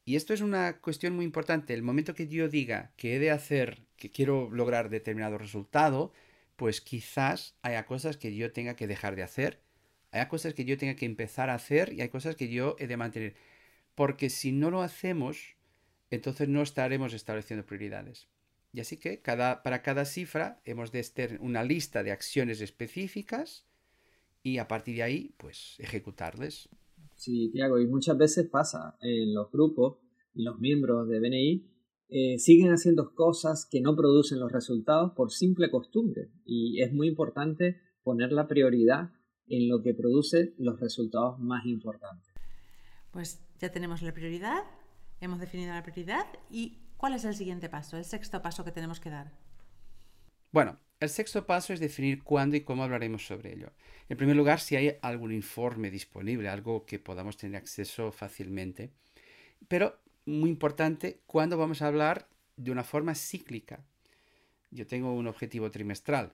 Y 0.04 0.16
esto 0.16 0.34
es 0.34 0.42
una 0.42 0.80
cuestión 0.80 1.16
muy 1.16 1.26
importante. 1.26 1.74
El 1.74 1.84
momento 1.84 2.16
que 2.16 2.28
yo 2.28 2.50
diga 2.50 2.92
que 2.98 3.16
he 3.16 3.20
de 3.20 3.32
hacer, 3.32 3.84
que 3.98 4.12
quiero 4.12 4.50
lograr 4.52 4.90
determinado 4.90 5.38
resultado, 5.38 6.12
pues 6.56 6.82
quizás 6.82 7.56
haya 7.62 7.86
cosas 7.86 8.18
que 8.18 8.36
yo 8.36 8.52
tenga 8.52 8.76
que 8.76 8.88
dejar 8.88 9.16
de 9.16 9.24
hacer, 9.24 9.62
haya 10.12 10.28
cosas 10.28 10.54
que 10.54 10.66
yo 10.66 10.78
tenga 10.78 10.96
que 10.96 11.06
empezar 11.06 11.50
a 11.50 11.56
hacer 11.56 11.94
y 11.94 12.02
hay 12.02 12.10
cosas 12.10 12.36
que 12.36 12.50
yo 12.50 12.76
he 12.80 12.88
de 12.88 12.98
mantener. 12.98 13.36
Porque 13.96 14.30
si 14.30 14.52
no 14.52 14.72
lo 14.72 14.82
hacemos, 14.82 15.56
entonces 16.10 16.48
no 16.48 16.62
estaremos 16.62 17.14
estableciendo 17.14 17.66
prioridades. 17.66 18.28
Y 18.74 18.80
así 18.80 18.98
que 18.98 19.22
cada, 19.22 19.64
para 19.64 19.82
cada 19.82 20.06
cifra 20.06 20.62
hemos 20.66 20.92
de 20.92 21.04
tener 21.04 21.40
una 21.42 21.64
lista 21.64 22.04
de 22.04 22.12
acciones 22.12 22.62
específicas 22.62 23.66
y 24.44 24.58
a 24.58 24.68
partir 24.68 24.96
de 24.96 25.04
ahí, 25.04 25.34
pues, 25.38 25.76
ejecutarles. 25.80 26.70
Sí, 27.22 27.52
Tiago, 27.52 27.80
y 27.80 27.86
muchas 27.86 28.18
veces 28.18 28.50
pasa 28.50 28.98
en 29.00 29.36
los 29.36 29.52
grupos 29.52 30.00
y 30.34 30.42
los 30.42 30.58
miembros 30.60 31.08
de 31.08 31.20
BNI 31.20 31.72
eh, 32.10 32.40
siguen 32.40 32.72
haciendo 32.72 33.14
cosas 33.14 33.68
que 33.70 33.80
no 33.80 33.96
producen 33.96 34.40
los 34.40 34.52
resultados 34.52 35.12
por 35.16 35.32
simple 35.32 35.70
costumbre. 35.70 36.32
Y 36.46 36.82
es 36.82 36.92
muy 36.92 37.08
importante 37.08 37.80
poner 38.02 38.32
la 38.32 38.48
prioridad 38.48 39.12
en 39.48 39.70
lo 39.70 39.84
que 39.84 39.94
produce 39.94 40.56
los 40.58 40.80
resultados 40.80 41.38
más 41.38 41.64
importantes. 41.68 42.34
Pues 43.12 43.40
ya 43.60 43.72
tenemos 43.72 44.02
la 44.02 44.16
prioridad, 44.16 44.64
hemos 45.20 45.40
definido 45.40 45.76
la 45.76 45.84
prioridad 45.84 46.26
y 46.50 46.80
¿cuál 46.98 47.14
es 47.14 47.24
el 47.24 47.36
siguiente 47.36 47.70
paso, 47.70 47.98
el 47.98 48.06
sexto 48.06 48.42
paso 48.42 48.66
que 48.66 48.72
tenemos 48.72 49.00
que 49.00 49.12
dar? 49.12 49.32
Bueno, 50.52 50.80
el 51.02 51.10
sexto 51.10 51.48
paso 51.48 51.74
es 51.74 51.80
definir 51.80 52.24
cuándo 52.24 52.56
y 52.56 52.62
cómo 52.62 52.84
hablaremos 52.84 53.26
sobre 53.26 53.54
ello. 53.54 53.72
En 54.08 54.18
primer 54.18 54.36
lugar, 54.36 54.60
si 54.60 54.76
hay 54.76 54.98
algún 55.02 55.34
informe 55.34 55.90
disponible, 55.90 56.48
algo 56.48 56.86
que 56.86 57.00
podamos 57.00 57.38
tener 57.38 57.58
acceso 57.58 58.12
fácilmente. 58.12 58.92
Pero, 59.68 60.00
muy 60.26 60.52
importante, 60.52 61.20
cuándo 61.26 61.58
vamos 61.58 61.82
a 61.82 61.88
hablar 61.88 62.28
de 62.56 62.70
una 62.70 62.84
forma 62.84 63.16
cíclica. 63.16 63.84
Yo 64.70 64.86
tengo 64.86 65.14
un 65.16 65.26
objetivo 65.26 65.72
trimestral. 65.72 66.34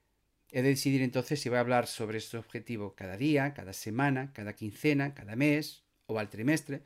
He 0.52 0.60
de 0.60 0.68
decidir 0.68 1.00
entonces 1.00 1.40
si 1.40 1.48
voy 1.48 1.56
a 1.56 1.60
hablar 1.60 1.86
sobre 1.86 2.18
este 2.18 2.36
objetivo 2.36 2.94
cada 2.94 3.16
día, 3.16 3.54
cada 3.54 3.72
semana, 3.72 4.34
cada 4.34 4.52
quincena, 4.52 5.14
cada 5.14 5.34
mes 5.34 5.82
o 6.06 6.18
al 6.18 6.28
trimestre, 6.28 6.82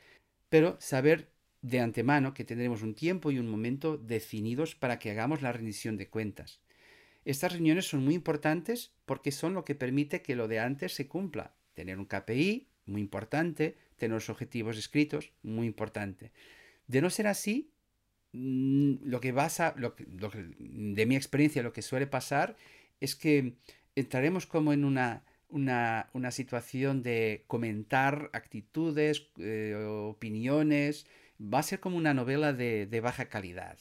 pero 0.49 0.77
saber 0.81 1.33
de 1.63 1.81
antemano 1.81 2.33
que 2.33 2.45
tendremos 2.45 2.83
un 2.83 2.95
tiempo 2.95 3.33
y 3.33 3.41
un 3.41 3.49
momento 3.49 3.97
definidos 3.97 4.77
para 4.77 5.01
que 5.01 5.11
hagamos 5.11 5.43
la 5.43 5.53
rendición 5.53 5.97
de 5.97 6.09
cuentas. 6.09 6.61
Estas 7.25 7.53
reuniones 7.53 7.87
son 7.87 8.05
muy 8.05 8.15
importantes 8.15 8.93
porque 9.05 9.31
son 9.31 9.55
lo 9.55 9.65
que 9.65 9.75
permite 9.75 10.23
que 10.23 10.37
lo 10.37 10.49
de 10.49 10.59
antes 10.59 10.95
se 10.95 11.07
cumpla. 11.07 11.55
Tener 11.75 11.99
un 11.99 12.07
KPI, 12.07 12.69
muy 12.87 13.01
importante, 13.01 13.77
tener 13.97 14.15
los 14.15 14.29
objetivos 14.29 14.77
escritos, 14.77 15.33
muy 15.43 15.67
importante. 15.67 16.33
De 16.89 17.01
no 17.01 17.11
ser 17.11 17.29
así, 17.29 17.71
mm, 18.33 19.05
lo 19.05 19.21
que 19.21 19.33
pasa, 19.33 19.75
lo 19.77 19.95
de 20.59 21.07
mi 21.07 21.17
experiencia, 21.17 21.63
lo 21.63 21.73
que 21.73 21.83
suele 21.83 22.07
pasar 22.07 22.57
es 23.01 23.15
que 23.15 23.55
entraremos 23.95 24.47
como 24.47 24.73
en 24.73 24.85
una, 24.85 25.25
una, 25.49 26.31
situación 26.31 27.03
de 27.03 27.45
comentar 27.47 28.31
actitudes, 28.33 29.29
eh, 29.39 29.75
opiniones, 29.75 31.07
va 31.41 31.61
a 31.61 31.63
ser 31.63 31.81
como 31.81 31.97
una 31.97 32.15
novela 32.15 32.53
de, 32.53 32.87
de 32.87 33.01
baja 33.01 33.29
calidad 33.29 33.79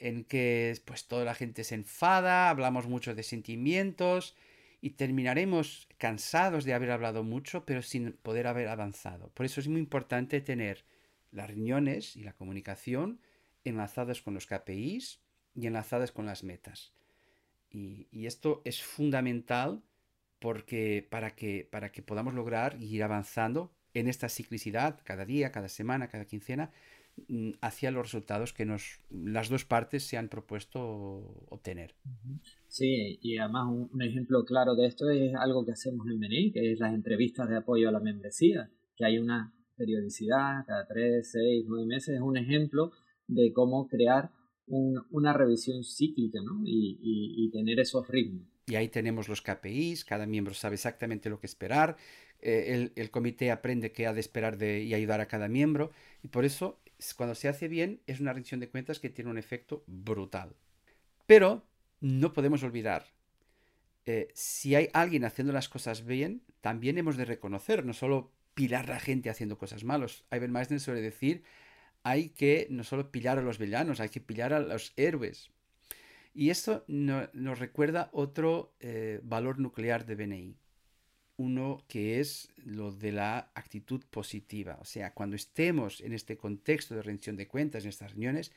en 0.00 0.24
que 0.24 0.78
pues 0.84 1.06
toda 1.06 1.24
la 1.24 1.34
gente 1.34 1.64
se 1.64 1.74
enfada, 1.74 2.50
hablamos 2.50 2.86
mucho 2.86 3.14
de 3.14 3.22
sentimientos 3.22 4.36
y 4.80 4.90
terminaremos 4.90 5.88
cansados 5.98 6.64
de 6.64 6.74
haber 6.74 6.90
hablado 6.90 7.24
mucho, 7.24 7.64
pero 7.64 7.82
sin 7.82 8.12
poder 8.12 8.46
haber 8.46 8.68
avanzado. 8.68 9.30
Por 9.34 9.46
eso 9.46 9.60
es 9.60 9.68
muy 9.68 9.80
importante 9.80 10.40
tener 10.40 10.84
las 11.32 11.48
reuniones 11.48 12.16
y 12.16 12.22
la 12.22 12.32
comunicación 12.32 13.20
enlazadas 13.64 14.22
con 14.22 14.34
los 14.34 14.46
KPIs 14.46 15.20
y 15.54 15.66
enlazadas 15.66 16.12
con 16.12 16.26
las 16.26 16.44
metas. 16.44 16.92
Y, 17.70 18.26
esto 18.26 18.62
es 18.64 18.82
fundamental 18.82 19.82
porque 20.38 21.06
para 21.08 21.34
que, 21.34 21.68
para 21.70 21.90
que 21.92 22.02
podamos 22.02 22.34
lograr 22.34 22.80
ir 22.80 23.02
avanzando 23.02 23.72
en 23.94 24.08
esta 24.08 24.28
ciclicidad 24.28 25.00
cada 25.04 25.24
día, 25.24 25.52
cada 25.52 25.68
semana, 25.68 26.08
cada 26.08 26.24
quincena, 26.24 26.70
hacia 27.60 27.90
los 27.90 28.06
resultados 28.06 28.52
que 28.52 28.64
nos, 28.64 29.00
las 29.10 29.48
dos 29.48 29.64
partes 29.64 30.04
se 30.04 30.16
han 30.16 30.28
propuesto 30.28 30.80
obtener. 31.48 31.94
Sí, 32.68 33.18
y 33.22 33.38
además 33.38 33.66
un, 33.92 34.02
ejemplo 34.02 34.44
claro 34.44 34.74
de 34.74 34.86
esto 34.86 35.08
es 35.10 35.34
algo 35.34 35.64
que 35.64 35.72
hacemos 35.72 36.06
en 36.08 36.20
BNI, 36.20 36.52
que 36.52 36.72
es 36.72 36.80
las 36.80 36.94
entrevistas 36.94 37.48
de 37.48 37.56
apoyo 37.56 37.88
a 37.88 37.92
la 37.92 38.00
membresía, 38.00 38.70
que 38.96 39.04
hay 39.04 39.18
una 39.18 39.54
periodicidad 39.76 40.64
cada 40.66 40.86
tres, 40.86 41.30
seis, 41.32 41.64
nueve 41.66 41.86
meses, 41.86 42.16
es 42.16 42.20
un 42.20 42.36
ejemplo 42.36 42.92
de 43.26 43.52
cómo 43.52 43.86
crear 43.86 44.30
una 44.66 45.32
revisión 45.32 45.82
cíclica 45.82 46.40
¿no? 46.44 46.60
y, 46.64 46.98
y 47.00 47.50
tener 47.50 47.80
esos 47.80 48.06
ritmos. 48.06 48.46
Y 48.66 48.74
ahí 48.74 48.88
tenemos 48.88 49.28
los 49.30 49.40
KPIs, 49.40 50.04
cada 50.04 50.26
miembro 50.26 50.52
sabe 50.52 50.74
exactamente 50.74 51.30
lo 51.30 51.40
que 51.40 51.46
esperar, 51.46 51.96
eh, 52.40 52.90
el, 52.94 53.10
comité 53.10 53.50
aprende 53.50 53.90
qué 53.90 54.06
ha 54.06 54.12
de 54.12 54.20
esperar 54.20 54.58
de, 54.58 54.82
y 54.82 54.94
ayudar 54.94 55.20
a 55.20 55.26
cada 55.26 55.48
miembro, 55.48 55.90
y 56.22 56.28
por 56.28 56.44
eso 56.44 56.78
cuando 57.16 57.34
se 57.34 57.48
hace 57.48 57.68
bien, 57.68 58.02
es 58.06 58.20
una 58.20 58.32
rendición 58.32 58.60
de 58.60 58.68
cuentas 58.68 59.00
que 59.00 59.10
tiene 59.10 59.30
un 59.30 59.38
efecto 59.38 59.84
brutal. 59.86 60.54
Pero 61.26 61.66
no 62.00 62.32
podemos 62.32 62.62
olvidar, 62.62 63.06
eh, 64.06 64.28
si 64.34 64.74
hay 64.74 64.88
alguien 64.92 65.24
haciendo 65.24 65.52
las 65.52 65.68
cosas 65.68 66.04
bien, 66.04 66.42
también 66.60 66.98
hemos 66.98 67.16
de 67.16 67.24
reconocer, 67.24 67.84
no 67.84 67.92
solo 67.92 68.32
pilar 68.54 68.86
a 68.86 68.94
la 68.94 69.00
gente 69.00 69.30
haciendo 69.30 69.58
cosas 69.58 69.84
malas. 69.84 70.24
Ivan 70.32 70.50
Meisner 70.50 70.80
suele 70.80 71.00
decir, 71.00 71.44
hay 72.02 72.30
que 72.30 72.66
no 72.70 72.84
solo 72.84 73.10
pillar 73.10 73.38
a 73.38 73.42
los 73.42 73.58
villanos, 73.58 74.00
hay 74.00 74.08
que 74.08 74.20
pillar 74.20 74.52
a 74.52 74.60
los 74.60 74.92
héroes. 74.96 75.50
Y 76.34 76.50
esto 76.50 76.84
nos 76.86 77.58
recuerda 77.58 78.10
otro 78.12 78.74
eh, 78.80 79.20
valor 79.22 79.58
nuclear 79.58 80.06
de 80.06 80.14
BNI, 80.14 80.56
uno 81.38 81.84
que 81.88 82.20
es 82.20 82.50
lo 82.56 82.92
de 82.92 83.12
la 83.12 83.50
actitud 83.54 84.04
positiva. 84.10 84.76
O 84.80 84.84
sea, 84.84 85.14
cuando 85.14 85.36
estemos 85.36 86.00
en 86.00 86.12
este 86.12 86.36
contexto 86.36 86.94
de 86.94 87.02
rendición 87.02 87.36
de 87.36 87.48
cuentas, 87.48 87.84
en 87.84 87.90
estas 87.90 88.10
reuniones, 88.10 88.52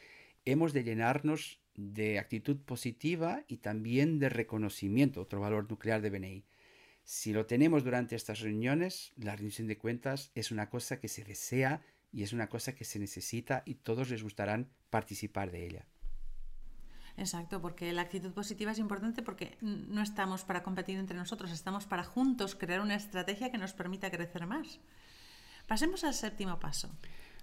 hemos 0.46 0.74
de 0.74 0.84
llenarnos 0.84 1.60
de 1.76 2.20
actitud 2.20 2.58
positiva 2.58 3.44
y 3.48 3.58
también 3.58 4.20
de 4.20 4.30
reconocimiento, 4.30 5.22
otro 5.22 5.40
valor 5.40 5.70
nuclear 5.70 6.02
de 6.02 6.10
BNI. 6.10 6.44
Si 7.04 7.34
lo 7.34 7.46
tenemos 7.46 7.84
durante 7.84 8.16
estas 8.16 8.40
reuniones, 8.40 9.14
la 9.16 9.36
rendición 9.36 9.68
de 9.68 9.78
cuentas 9.78 10.32
es 10.34 10.52
una 10.52 10.70
cosa 10.70 11.00
que 11.00 11.08
se 11.08 11.24
desea 11.24 11.82
y 12.12 12.24
es 12.24 12.34
una 12.34 12.50
cosa 12.50 12.74
que 12.74 12.84
se 12.84 13.00
necesita 13.00 13.62
y 13.66 13.76
todos 13.76 14.10
les 14.10 14.24
gustarán 14.24 14.70
participar 14.90 15.52
de 15.52 15.66
ella. 15.66 15.86
Exacto, 17.18 17.62
porque 17.62 17.92
la 17.94 18.04
actitud 18.04 18.32
positiva 18.32 18.72
es 18.72 18.80
importante 18.80 19.22
porque 19.22 19.58
no 19.62 20.02
estamos 20.02 20.44
para 20.44 20.64
competir 20.64 20.98
entre 20.98 21.18
nosotros, 21.18 21.52
estamos 21.52 21.86
para 21.86 22.04
juntos 22.04 22.56
crear 22.56 22.82
una 22.82 22.96
estrategia 22.96 23.52
que 23.52 23.58
nos 23.58 23.74
permita 23.74 24.10
crecer 24.10 24.48
más. 24.48 24.80
Pasemos 25.68 26.04
al 26.04 26.14
séptimo 26.14 26.60
paso. 26.60 26.90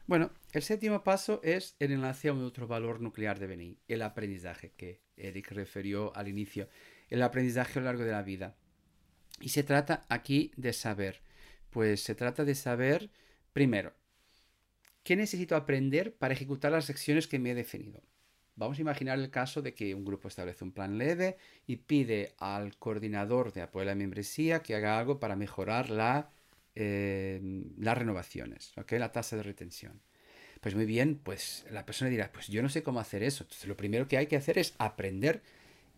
Bueno, 0.06 0.30
el 0.52 0.62
séptimo 0.62 1.04
paso 1.04 1.40
es 1.44 1.76
el 1.78 1.92
enlace 1.92 2.28
a 2.28 2.34
otro 2.34 2.66
valor 2.66 3.00
nuclear 3.00 3.38
de 3.38 3.46
BNI, 3.46 3.78
el 3.88 4.00
aprendizaje, 4.00 4.72
que 4.74 5.02
Eric 5.16 5.50
refirió 5.52 6.16
al 6.16 6.28
inicio, 6.28 6.68
el 7.10 7.22
aprendizaje 7.22 7.78
a 7.78 7.82
lo 7.82 7.86
largo 7.86 8.04
de 8.04 8.12
la 8.12 8.22
vida. 8.22 8.56
Y 9.40 9.50
se 9.50 9.62
trata 9.62 10.06
aquí 10.08 10.50
de 10.56 10.72
saber, 10.72 11.20
pues 11.70 12.02
se 12.02 12.14
trata 12.14 12.46
de 12.46 12.54
saber, 12.54 13.10
primero, 13.52 13.92
¿qué 15.02 15.14
necesito 15.14 15.54
aprender 15.56 16.16
para 16.16 16.32
ejecutar 16.32 16.72
las 16.72 16.88
acciones 16.88 17.28
que 17.28 17.38
me 17.38 17.50
he 17.50 17.54
definido? 17.54 18.02
Vamos 18.58 18.78
a 18.78 18.80
imaginar 18.80 19.20
el 19.20 19.30
caso 19.30 19.62
de 19.62 19.72
que 19.72 19.94
un 19.94 20.04
grupo 20.04 20.26
establece 20.26 20.64
un 20.64 20.72
plan 20.72 20.98
leve 20.98 21.36
y 21.68 21.76
pide 21.76 22.32
al 22.38 22.76
coordinador 22.76 23.52
de 23.52 23.62
apoyo 23.62 23.84
a 23.84 23.86
la 23.86 23.94
membresía 23.94 24.62
que 24.62 24.74
haga 24.74 24.98
algo 24.98 25.20
para 25.20 25.36
mejorar 25.36 25.90
la, 25.90 26.30
eh, 26.74 27.40
las 27.78 27.96
renovaciones, 27.96 28.72
la 28.74 29.12
tasa 29.12 29.36
de 29.36 29.44
retención. 29.44 30.00
Pues 30.60 30.74
muy 30.74 30.86
bien, 30.86 31.20
pues 31.22 31.66
la 31.70 31.86
persona 31.86 32.10
dirá, 32.10 32.32
pues 32.32 32.48
yo 32.48 32.60
no 32.60 32.68
sé 32.68 32.82
cómo 32.82 32.98
hacer 32.98 33.22
eso. 33.22 33.44
Entonces 33.44 33.68
lo 33.68 33.76
primero 33.76 34.08
que 34.08 34.18
hay 34.18 34.26
que 34.26 34.34
hacer 34.34 34.58
es 34.58 34.74
aprender, 34.78 35.40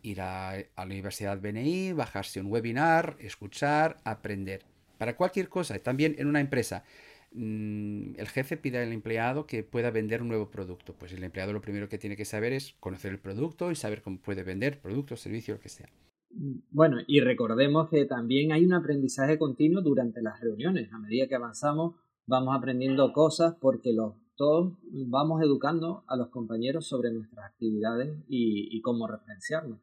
ir 0.02 0.20
a, 0.20 0.50
a 0.50 0.64
la 0.76 0.84
Universidad 0.84 1.40
BNI, 1.40 1.94
bajarse 1.94 2.42
un 2.42 2.52
webinar, 2.52 3.16
escuchar, 3.20 3.96
aprender. 4.04 4.64
Para 4.98 5.16
cualquier 5.16 5.48
cosa, 5.48 5.78
también 5.78 6.14
en 6.18 6.26
una 6.26 6.40
empresa. 6.40 6.84
Mm, 7.32 8.14
el 8.16 8.28
jefe 8.28 8.56
pide 8.56 8.78
al 8.78 8.92
empleado 8.92 9.46
que 9.46 9.62
pueda 9.62 9.90
vender 9.90 10.22
un 10.22 10.28
nuevo 10.28 10.50
producto. 10.50 10.94
Pues 10.94 11.12
el 11.12 11.22
empleado 11.22 11.52
lo 11.52 11.60
primero 11.60 11.88
que 11.88 11.99
tiene 11.99 12.16
que 12.16 12.25
saber 12.25 12.52
es 12.52 12.75
conocer 12.80 13.12
el 13.12 13.18
producto 13.18 13.70
y 13.70 13.76
saber 13.76 14.02
cómo 14.02 14.18
puede 14.18 14.42
vender 14.42 14.80
producto, 14.80 15.16
servicio, 15.16 15.54
lo 15.54 15.60
que 15.60 15.68
sea. 15.68 15.88
Bueno, 16.70 16.99
y 17.06 17.20
recordemos 17.20 17.88
que 17.88 18.04
también 18.04 18.52
hay 18.52 18.64
un 18.64 18.72
aprendizaje 18.72 19.38
continuo 19.38 19.82
durante 19.82 20.22
las 20.22 20.40
reuniones. 20.40 20.92
A 20.92 20.99
medida 20.99 21.28
que 21.28 21.34
avanzamos, 21.34 21.96
vamos 22.26 22.56
aprendiendo 22.56 23.12
cosas 23.12 23.54
porque 23.60 23.92
los, 23.92 24.14
todos 24.37 24.75
vamos 24.82 25.42
educando 25.42 26.04
a 26.06 26.16
los 26.16 26.28
compañeros 26.28 26.87
sobre 26.87 27.12
nuestras 27.12 27.46
actividades 27.46 28.16
y, 28.28 28.68
y 28.76 28.80
cómo 28.80 29.06
referenciarlas. 29.06 29.78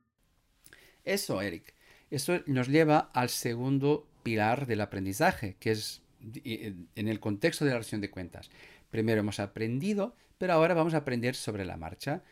Eso, 1.03 1.41
Eric. 1.41 1.73
Eso 2.09 2.39
nos 2.45 2.69
lleva 2.69 2.99
al 3.13 3.27
segundo 3.29 4.05
pilar 4.23 4.65
del 4.65 4.81
aprendizaje, 4.81 5.57
que 5.59 5.71
es 5.71 6.01
en 6.21 7.07
el 7.07 7.19
contexto 7.19 7.65
de 7.65 7.71
la 7.71 7.77
rendición 7.77 8.01
de 8.01 8.09
cuentas. 8.09 8.49
Primero 8.89 9.19
hemos 9.19 9.39
aprendido, 9.39 10.15
pero 10.37 10.53
ahora 10.53 10.73
vamos 10.73 10.93
a 10.93 10.97
aprender 10.97 11.35
sobre 11.35 11.65
la 11.65 11.77
marcha. 11.77 12.23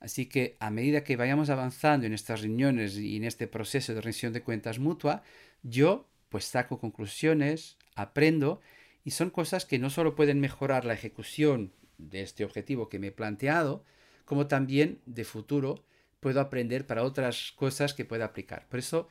Así 0.00 0.26
que 0.26 0.56
a 0.58 0.70
medida 0.70 1.04
que 1.04 1.16
vayamos 1.16 1.48
avanzando 1.48 2.06
en 2.06 2.12
estas 2.12 2.42
reuniones 2.42 2.96
y 2.96 3.16
en 3.16 3.24
este 3.24 3.46
proceso 3.46 3.94
de 3.94 4.00
rendición 4.00 4.32
de 4.32 4.42
cuentas 4.42 4.78
mutua, 4.78 5.22
yo 5.62 6.08
pues 6.28 6.46
saco 6.46 6.78
conclusiones, 6.78 7.76
aprendo 7.94 8.60
y 9.04 9.12
son 9.12 9.30
cosas 9.30 9.64
que 9.64 9.78
no 9.78 9.90
solo 9.90 10.14
pueden 10.14 10.40
mejorar 10.40 10.84
la 10.84 10.94
ejecución 10.94 11.72
de 11.98 12.22
este 12.22 12.44
objetivo 12.44 12.88
que 12.88 12.98
me 12.98 13.08
he 13.08 13.12
planteado, 13.12 13.84
como 14.24 14.46
también 14.46 15.00
de 15.06 15.24
futuro 15.24 15.84
puedo 16.20 16.40
aprender 16.40 16.86
para 16.86 17.02
otras 17.02 17.52
cosas 17.52 17.94
que 17.94 18.04
pueda 18.04 18.24
aplicar. 18.26 18.66
Por 18.68 18.78
eso, 18.78 19.08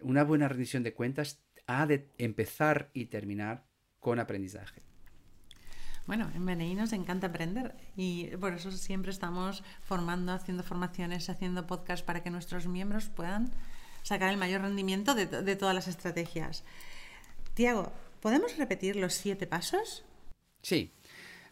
una 0.00 0.24
buena 0.24 0.48
rendición 0.48 0.82
de 0.82 0.94
cuentas 0.94 1.40
ha 1.66 1.86
de 1.86 2.08
empezar 2.18 2.90
y 2.94 3.06
terminar 3.06 3.64
con 4.02 4.18
aprendizaje. 4.18 4.82
Bueno, 6.06 6.28
en 6.34 6.44
BNI 6.44 6.74
nos 6.74 6.92
encanta 6.92 7.28
aprender 7.28 7.76
y 7.96 8.26
por 8.38 8.52
eso 8.52 8.72
siempre 8.72 9.12
estamos 9.12 9.62
formando, 9.82 10.32
haciendo 10.32 10.64
formaciones, 10.64 11.30
haciendo 11.30 11.68
podcasts 11.68 12.04
para 12.04 12.24
que 12.24 12.30
nuestros 12.30 12.66
miembros 12.66 13.08
puedan 13.08 13.52
sacar 14.02 14.30
el 14.30 14.36
mayor 14.36 14.62
rendimiento 14.62 15.14
de, 15.14 15.26
de 15.26 15.56
todas 15.56 15.76
las 15.76 15.86
estrategias. 15.86 16.64
Tiago, 17.54 17.92
¿podemos 18.20 18.56
repetir 18.56 18.96
los 18.96 19.14
siete 19.14 19.46
pasos? 19.46 20.04
Sí. 20.62 20.92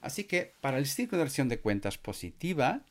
Así 0.00 0.24
que 0.24 0.54
para 0.60 0.78
el 0.78 0.86
círculo 0.86 1.18
de 1.18 1.26
acción 1.26 1.48
de 1.48 1.60
cuentas 1.60 1.98
positiva, 1.98 2.82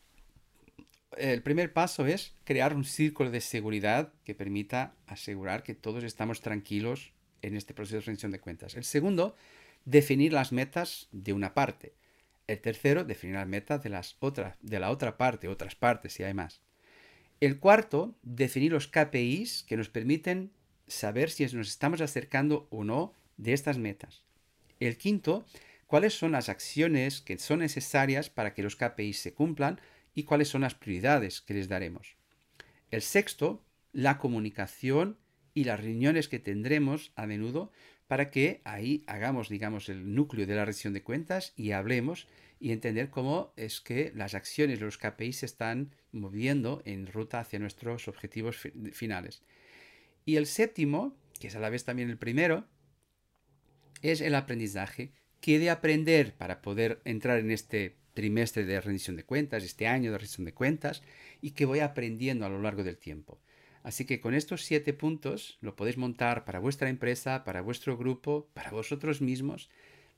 el 1.18 1.42
primer 1.42 1.74
paso 1.74 2.06
es 2.06 2.34
crear 2.46 2.74
un 2.74 2.86
círculo 2.86 3.32
de 3.32 3.42
seguridad 3.42 4.14
que 4.24 4.36
permita 4.36 4.94
asegurar 5.08 5.64
que 5.64 5.76
todos 5.76 6.06
estamos 6.06 6.40
tranquilos 6.40 7.12
en 7.42 7.56
este 7.56 7.74
proceso 7.74 7.98
de 7.98 8.02
rendición 8.02 8.32
de 8.32 8.40
cuentas. 8.40 8.76
El 8.76 8.84
segundo, 8.84 9.36
definir 9.86 10.34
las 10.34 10.52
metas 10.52 11.08
de 11.12 11.34
una 11.34 11.54
parte. 11.54 11.94
El 12.48 12.60
tercero, 12.60 13.04
definir 13.04 13.36
las 13.36 13.48
metas 13.48 13.84
de, 13.84 13.90
las 13.90 14.18
otras, 14.20 14.58
de 14.62 14.80
la 14.80 14.90
otra 14.90 15.18
parte, 15.18 15.48
otras 15.48 15.76
partes, 15.76 16.14
si 16.14 16.24
hay 16.24 16.34
más. 16.34 16.62
El 17.40 17.60
cuarto, 17.60 18.16
definir 18.24 18.72
los 18.72 18.88
KPIs 18.88 19.64
que 19.64 19.78
nos 19.78 19.90
permiten 19.90 20.52
saber 20.88 21.30
si 21.30 21.44
nos 21.44 21.70
estamos 21.70 22.02
acercando 22.02 22.68
o 22.72 22.84
no 22.84 23.14
de 23.38 23.54
estas 23.54 23.78
metas. 23.78 24.24
El 24.80 24.98
quinto, 24.98 25.46
cuáles 25.88 26.14
son 26.14 26.34
las 26.34 26.50
acciones 26.50 27.22
que 27.22 27.38
son 27.38 27.60
necesarias 27.60 28.30
para 28.30 28.54
que 28.54 28.64
los 28.64 28.76
KPIs 28.76 29.20
se 29.20 29.34
cumplan 29.34 29.80
y 30.14 30.24
cuáles 30.24 30.50
son 30.50 30.62
las 30.62 30.76
prioridades 30.76 31.42
que 31.42 31.54
les 31.54 31.70
daremos. 31.70 32.16
El 32.92 33.02
sexto, 33.02 33.64
la 33.94 34.18
comunicación 34.18 35.18
y 35.60 35.66
las 35.66 35.82
reuniones 35.82 36.30
que 36.30 36.40
tendremos 36.40 37.12
a 37.18 37.28
menudo 37.28 37.70
para 38.08 38.32
que 38.32 38.62
ahí 38.64 39.04
hagamos, 39.08 39.50
digamos, 39.50 39.90
el 39.90 40.16
núcleo 40.16 40.48
de 40.48 40.56
la 40.56 40.64
rendición 40.64 40.94
de 40.94 41.04
cuentas 41.04 41.52
y 41.58 41.72
hablemos 41.72 42.30
y 42.62 42.72
entender 42.72 43.10
cómo 43.10 43.52
es 43.58 43.82
que 43.82 44.14
las 44.16 44.36
acciones 44.36 44.80
los 44.80 44.98
KPIs 44.98 45.40
se 45.40 45.46
están 45.48 45.94
moviendo 46.14 46.82
en 46.86 47.08
ruta 47.08 47.42
hacia 47.42 47.60
nuestros 47.60 48.08
objetivos 48.08 48.56
finales. 48.94 49.44
Y 50.24 50.38
el 50.38 50.46
séptimo, 50.46 51.18
que 51.42 51.48
es 51.48 51.56
a 51.58 51.60
la 51.60 51.70
vez 51.70 51.84
también 51.84 52.10
el 52.10 52.18
primero, 52.18 52.66
es 54.02 54.22
el 54.22 54.36
aprendizaje. 54.36 55.12
¿Qué 55.42 55.60
de 55.60 55.72
aprender 55.72 56.36
para 56.36 56.62
poder 56.62 57.02
entrar 57.04 57.38
en 57.40 57.52
este 57.52 57.98
trimestre 58.14 58.64
de 58.64 58.80
rendición 58.80 59.18
de 59.18 59.26
cuentas, 59.26 59.66
este 59.66 59.88
año 59.88 60.14
de 60.14 60.20
rendición 60.20 60.46
de 60.46 60.54
cuentas, 60.54 61.04
y 61.42 61.52
que 61.52 61.66
voy 61.66 61.80
aprendiendo 61.80 62.46
a 62.46 62.50
lo 62.50 62.62
largo 62.62 62.86
del 62.86 62.98
tiempo? 62.98 63.42
Así 63.84 64.06
que 64.06 64.20
con 64.20 64.34
estos 64.34 64.64
siete 64.64 64.94
puntos 64.94 65.58
lo 65.62 65.76
podéis 65.76 65.98
montar 65.98 66.46
para 66.46 66.60
vuestra 66.60 66.90
empresa, 66.90 67.44
para 67.44 67.62
vuestro 67.62 67.98
grupo, 67.98 68.50
para 68.54 68.72
vosotros 68.72 69.22
mismos. 69.22 69.70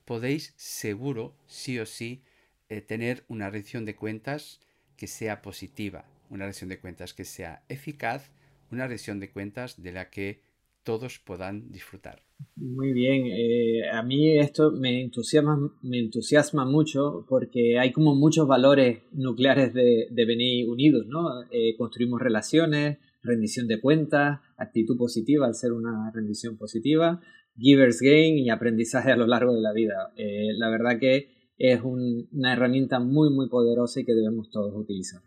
Podéis 0.05 0.53
seguro, 0.57 1.35
sí 1.45 1.79
o 1.79 1.85
sí, 1.85 2.23
eh, 2.69 2.81
tener 2.81 3.23
una 3.27 3.49
rendición 3.49 3.85
de 3.85 3.95
cuentas 3.95 4.59
que 4.97 5.07
sea 5.07 5.41
positiva, 5.41 6.05
una 6.29 6.45
rendición 6.45 6.69
de 6.69 6.79
cuentas 6.79 7.13
que 7.13 7.25
sea 7.25 7.63
eficaz, 7.69 8.31
una 8.71 8.87
rendición 8.87 9.19
de 9.19 9.29
cuentas 9.29 9.81
de 9.81 9.91
la 9.91 10.09
que 10.09 10.41
todos 10.83 11.19
puedan 11.19 11.71
disfrutar. 11.71 12.23
Muy 12.55 12.91
bien, 12.91 13.27
eh, 13.27 13.89
a 13.91 14.01
mí 14.03 14.37
esto 14.37 14.71
me 14.71 15.01
entusiasma, 15.01 16.65
mucho 16.65 17.25
porque 17.29 17.77
hay 17.77 17.91
como 17.91 18.15
muchos 18.15 18.47
valores 18.47 19.03
nucleares 19.11 19.73
de, 19.73 20.07
de 20.09 20.25
BNI 20.25 20.65
unidos, 20.65 21.05
¿no? 21.07 21.43
Eh, 21.51 21.75
construimos 21.77 22.19
relaciones, 22.19 22.97
rendición 23.23 23.67
de 23.67 23.79
cuentas, 23.79 24.39
actitud 24.57 24.97
positiva 24.97 25.45
al 25.45 25.55
ser 25.55 25.71
una 25.73 26.11
rendición 26.11 26.57
positiva, 26.57 27.21
givers 27.57 27.99
gain 28.01 28.37
y 28.37 28.49
aprendizaje 28.49 29.11
a 29.11 29.15
lo 29.15 29.27
largo 29.27 29.53
de 29.53 29.61
la 29.61 29.73
vida. 29.73 30.11
Eh, 30.15 30.53
la 30.57 30.69
verdad 30.69 30.99
que 30.99 31.29
es 31.57 31.81
una 31.83 32.53
herramienta 32.53 32.99
muy 32.99 33.29
muy 33.29 33.47
poderosa 33.49 33.99
y 33.99 34.05
que 34.05 34.13
debemos 34.13 34.49
todos 34.49 34.73
utilizar. 34.75 35.21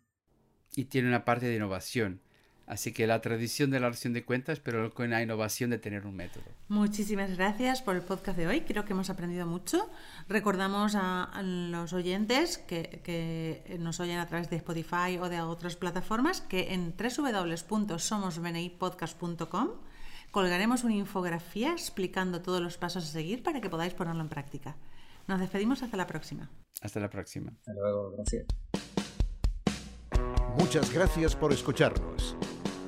Y 0.77 0.87
tiene 0.87 1.09
una 1.09 1.25
parte 1.25 1.47
de 1.47 1.57
innovación. 1.57 2.21
Así 2.67 2.93
que 2.93 3.07
la 3.07 3.21
tradición 3.21 3.71
de 3.71 3.79
la 3.79 3.87
oración 3.89 4.15
de 4.15 4.25
cuentas, 4.25 4.59
pero 4.59 4.95
con 4.95 5.11
la 5.11 5.23
innovación 5.23 5.69
de 5.71 5.79
tener 5.79 6.07
un 6.07 6.17
método. 6.17 6.45
Muchísimas 6.69 7.37
gracias 7.37 7.83
por 7.83 7.95
el 7.95 8.01
podcast 8.03 8.39
de 8.39 8.47
hoy. 8.47 8.63
Creo 8.63 8.87
que 8.87 8.93
hemos 8.93 9.11
aprendido 9.11 9.47
mucho. 9.47 9.91
Recordamos 10.29 10.95
a, 10.95 11.43
los 11.43 11.93
oyentes 11.93 12.57
que, 12.59 13.01
que, 13.05 13.77
nos 13.79 14.01
oyen 14.01 14.19
a 14.19 14.27
través 14.27 14.49
de 14.49 14.57
Spotify 14.57 15.19
o 15.21 15.29
de 15.29 15.43
otras 15.43 15.77
plataformas 15.77 16.41
que 16.41 16.73
en 16.73 16.95
www.somosbnipodcast.com 16.97 19.69
colgaremos 20.31 20.85
una 20.85 20.95
infografía 20.95 21.73
explicando 21.73 22.41
todos 22.41 22.61
los 22.61 22.79
pasos 22.79 23.05
a 23.05 23.09
seguir 23.09 23.43
para 23.43 23.61
que 23.61 23.69
podáis 23.69 23.95
ponerlo 23.95 24.23
en 24.23 24.29
práctica. 24.29 24.77
Nos 25.27 25.39
despedimos 25.39 25.83
hasta 25.83 25.97
la 25.97 26.07
próxima. 26.07 26.51
Hasta 26.81 27.01
la 27.01 27.11
próxima. 27.11 27.53
Hasta 27.59 27.73
luego, 27.73 28.13
gracias. 28.13 28.47
Muchas 30.59 30.93
gracias 30.93 31.35
por 31.35 31.53
escucharnos. 31.53 32.37